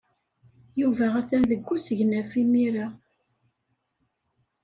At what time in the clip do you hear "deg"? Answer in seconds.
1.51-1.67